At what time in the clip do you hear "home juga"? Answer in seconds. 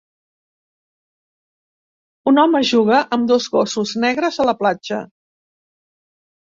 2.45-3.03